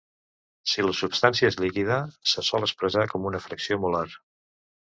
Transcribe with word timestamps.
Si 0.71 0.85
la 0.85 0.93
substància 0.99 1.51
és 1.53 1.59
líquida, 1.63 1.99
se 2.33 2.47
sol 2.49 2.67
expressar 2.69 3.07
com 3.15 3.31
una 3.33 3.43
fracció 3.47 3.81
molar. 3.85 4.07